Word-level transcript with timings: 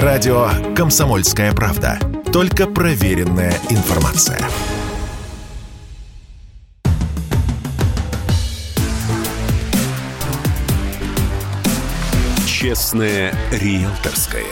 Радио 0.00 0.48
«Комсомольская 0.74 1.52
правда». 1.52 1.98
Только 2.32 2.66
проверенная 2.66 3.52
информация. 3.68 4.40
Честное 12.46 13.34
риэлторское. 13.52 14.46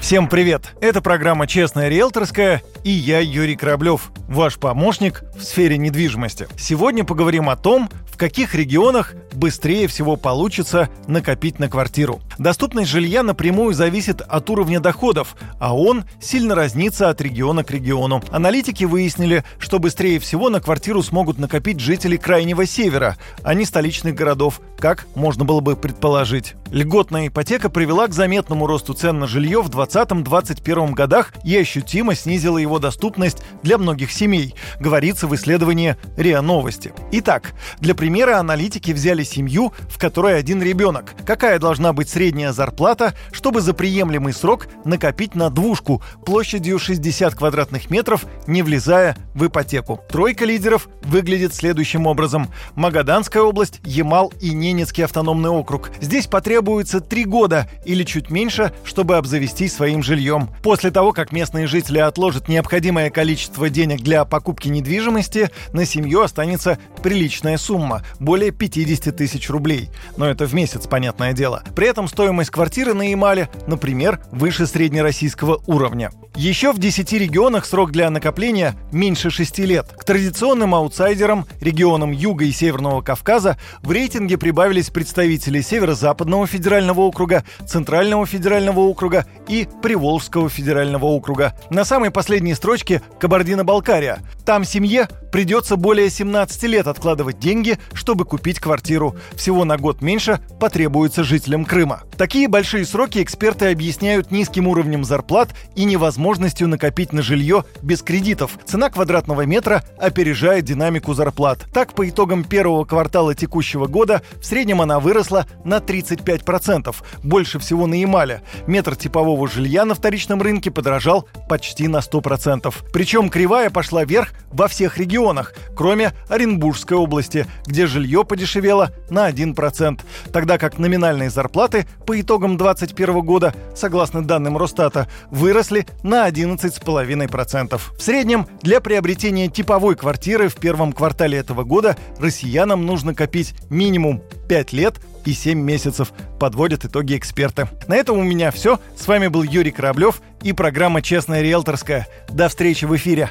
Всем 0.00 0.28
привет! 0.28 0.76
Это 0.80 1.00
программа 1.00 1.48
«Честная 1.48 1.88
риэлторская» 1.88 2.62
и 2.84 2.90
я, 2.90 3.18
Юрий 3.18 3.56
Кораблев, 3.56 4.12
ваш 4.28 4.58
помощник 4.58 5.24
в 5.36 5.42
сфере 5.42 5.78
недвижимости. 5.78 6.46
Сегодня 6.56 7.02
поговорим 7.02 7.48
о 7.48 7.56
том, 7.56 7.88
в 8.12 8.16
каких 8.16 8.54
регионах 8.54 9.14
быстрее 9.32 9.88
всего 9.88 10.16
получится 10.16 10.88
накопить 11.08 11.58
на 11.58 11.68
квартиру. 11.68 12.20
Доступность 12.38 12.90
жилья 12.90 13.22
напрямую 13.22 13.74
зависит 13.74 14.20
от 14.20 14.50
уровня 14.50 14.80
доходов, 14.80 15.36
а 15.60 15.76
он 15.76 16.04
сильно 16.20 16.54
разнится 16.54 17.08
от 17.08 17.20
региона 17.20 17.62
к 17.62 17.70
региону. 17.70 18.22
Аналитики 18.30 18.84
выяснили, 18.84 19.44
что 19.58 19.78
быстрее 19.78 20.18
всего 20.18 20.50
на 20.50 20.60
квартиру 20.60 21.02
смогут 21.02 21.38
накопить 21.38 21.80
жители 21.80 22.16
Крайнего 22.16 22.66
Севера, 22.66 23.16
а 23.42 23.54
не 23.54 23.64
столичных 23.64 24.14
городов, 24.14 24.60
как 24.78 25.06
можно 25.14 25.44
было 25.44 25.60
бы 25.60 25.76
предположить. 25.76 26.54
Льготная 26.70 27.28
ипотека 27.28 27.70
привела 27.70 28.08
к 28.08 28.12
заметному 28.12 28.66
росту 28.66 28.94
цен 28.94 29.20
на 29.20 29.26
жилье 29.26 29.62
в 29.62 29.70
2020-2021 29.70 30.92
годах 30.92 31.32
и 31.44 31.56
ощутимо 31.56 32.14
снизила 32.14 32.58
его 32.58 32.78
доступность 32.78 33.38
для 33.62 33.78
многих 33.78 34.10
семей, 34.10 34.54
говорится 34.80 35.28
в 35.28 35.34
исследовании 35.34 35.96
РИА 36.16 36.42
Новости. 36.42 36.92
Итак, 37.12 37.52
для 37.78 37.94
примера 37.94 38.38
аналитики 38.38 38.90
взяли 38.90 39.22
семью, 39.22 39.72
в 39.88 39.98
которой 39.98 40.36
один 40.38 40.62
ребенок. 40.62 41.14
Какая 41.24 41.58
должна 41.58 41.92
быть 41.92 42.08
средняя 42.08 42.23
зарплата, 42.52 43.14
чтобы 43.32 43.60
за 43.60 43.74
приемлемый 43.74 44.32
срок 44.32 44.68
накопить 44.84 45.34
на 45.34 45.50
двушку 45.50 46.02
площадью 46.24 46.78
60 46.78 47.34
квадратных 47.34 47.90
метров, 47.90 48.26
не 48.46 48.62
влезая 48.62 49.16
в 49.34 49.46
ипотеку? 49.46 50.00
Тройка 50.08 50.44
лидеров 50.44 50.88
выглядит 51.04 51.54
следующим 51.54 52.06
образом. 52.06 52.48
Магаданская 52.74 53.42
область, 53.42 53.80
Ямал 53.84 54.32
и 54.40 54.50
Ненецкий 54.50 55.04
автономный 55.04 55.50
округ. 55.50 55.90
Здесь 56.00 56.26
потребуется 56.26 57.00
три 57.00 57.24
года 57.24 57.68
или 57.84 58.04
чуть 58.04 58.30
меньше, 58.30 58.72
чтобы 58.84 59.16
обзавестись 59.16 59.74
своим 59.74 60.02
жильем. 60.02 60.48
После 60.62 60.90
того, 60.90 61.12
как 61.12 61.32
местные 61.32 61.66
жители 61.66 61.98
отложат 61.98 62.48
необходимое 62.48 63.10
количество 63.10 63.70
денег 63.70 64.00
для 64.00 64.24
покупки 64.24 64.68
недвижимости, 64.68 65.50
на 65.72 65.84
семью 65.84 66.22
останется 66.22 66.78
приличная 67.02 67.58
сумма 67.58 68.02
более 68.18 68.50
50 68.50 69.16
тысяч 69.16 69.50
рублей. 69.50 69.90
Но 70.16 70.26
это 70.26 70.46
в 70.46 70.54
месяц, 70.54 70.86
понятное 70.86 71.32
дело. 71.32 71.62
При 71.74 71.88
этом 71.88 72.08
стоимость 72.08 72.50
квартиры 72.50 72.94
на 72.94 73.10
Ямале, 73.10 73.48
например, 73.66 74.20
выше 74.30 74.66
среднероссийского 74.66 75.62
уровня. 75.66 76.10
Еще 76.36 76.72
в 76.72 76.78
10 76.78 77.12
регионах 77.12 77.64
срок 77.64 77.92
для 77.92 78.10
накопления 78.10 78.74
меньше 78.90 79.30
6 79.30 79.60
лет. 79.60 79.92
К 79.96 80.02
традиционным 80.02 80.74
аутсайдерам, 80.74 81.46
регионам 81.60 82.10
Юга 82.10 82.44
и 82.44 82.50
Северного 82.50 83.02
Кавказа, 83.02 83.56
в 83.82 83.92
рейтинге 83.92 84.36
прибавились 84.36 84.90
представители 84.90 85.60
Северо-Западного 85.60 86.48
федерального 86.48 87.02
округа, 87.02 87.44
Центрального 87.68 88.26
федерального 88.26 88.80
округа 88.80 89.26
и 89.46 89.68
Приволжского 89.80 90.48
федерального 90.48 91.06
округа. 91.06 91.56
На 91.70 91.84
самой 91.84 92.10
последней 92.10 92.54
строчке 92.54 93.00
Кабардино-Балкария. 93.20 94.18
Там 94.44 94.64
семье 94.64 95.08
придется 95.30 95.76
более 95.76 96.10
17 96.10 96.64
лет 96.64 96.88
откладывать 96.88 97.38
деньги, 97.38 97.78
чтобы 97.92 98.24
купить 98.24 98.58
квартиру. 98.58 99.14
Всего 99.36 99.64
на 99.64 99.76
год 99.76 100.02
меньше 100.02 100.40
потребуется 100.58 101.22
жителям 101.22 101.64
Крыма. 101.64 102.02
Такие 102.16 102.46
большие 102.46 102.84
сроки 102.84 103.20
эксперты 103.22 103.72
объясняют 103.72 104.30
низким 104.30 104.68
уровнем 104.68 105.04
зарплат 105.04 105.54
и 105.74 105.84
невозможностью 105.84 106.68
накопить 106.68 107.12
на 107.12 107.22
жилье 107.22 107.64
без 107.82 108.02
кредитов. 108.02 108.58
Цена 108.64 108.88
квадратного 108.88 109.42
метра 109.46 109.82
опережает 109.98 110.64
динамику 110.64 111.14
зарплат. 111.14 111.66
Так, 111.72 111.92
по 111.94 112.08
итогам 112.08 112.44
первого 112.44 112.84
квартала 112.84 113.34
текущего 113.34 113.86
года 113.86 114.22
в 114.40 114.46
среднем 114.46 114.80
она 114.80 115.00
выросла 115.00 115.46
на 115.64 115.78
35%. 115.78 116.94
Больше 117.24 117.58
всего 117.58 117.86
на 117.86 117.94
Ямале. 117.94 118.42
Метр 118.68 118.94
типового 118.94 119.48
жилья 119.48 119.84
на 119.84 119.94
вторичном 119.94 120.40
рынке 120.40 120.70
подорожал 120.70 121.28
почти 121.48 121.88
на 121.88 121.96
100%. 121.96 122.72
Причем 122.92 123.28
кривая 123.28 123.70
пошла 123.70 124.04
вверх 124.04 124.34
во 124.52 124.68
всех 124.68 124.98
регионах, 124.98 125.52
кроме 125.76 126.12
Оренбургской 126.28 126.96
области, 126.96 127.46
где 127.66 127.86
жилье 127.86 128.24
подешевело 128.24 128.92
на 129.10 129.28
1%, 129.28 130.00
тогда 130.32 130.58
как 130.58 130.78
номинальные 130.78 131.30
зарплаты 131.30 131.86
по 132.04 132.20
итогам 132.20 132.56
2021 132.56 133.20
года, 133.20 133.54
согласно 133.74 134.24
данным 134.24 134.56
Росстата, 134.56 135.08
выросли 135.30 135.86
на 136.02 136.28
11,5%. 136.28 137.80
В 137.96 138.02
среднем 138.02 138.46
для 138.62 138.80
приобретения 138.80 139.48
типовой 139.48 139.96
квартиры 139.96 140.48
в 140.48 140.56
первом 140.56 140.92
квартале 140.92 141.38
этого 141.38 141.64
года 141.64 141.96
россиянам 142.18 142.86
нужно 142.86 143.14
копить 143.14 143.54
минимум 143.70 144.22
5 144.48 144.72
лет 144.72 145.00
и 145.24 145.32
7 145.32 145.58
месяцев, 145.58 146.12
подводят 146.38 146.84
итоги 146.84 147.16
эксперты. 147.16 147.68
На 147.88 147.96
этом 147.96 148.18
у 148.18 148.22
меня 148.22 148.50
все. 148.50 148.78
С 148.96 149.06
вами 149.08 149.28
был 149.28 149.42
Юрий 149.42 149.70
Кораблев 149.70 150.20
и 150.42 150.52
программа 150.52 151.02
«Честная 151.02 151.42
риэлторская». 151.42 152.06
До 152.28 152.48
встречи 152.48 152.84
в 152.84 152.94
эфире. 152.96 153.30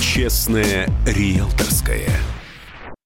Честное 0.00 0.88
риэлторское. 1.06 2.08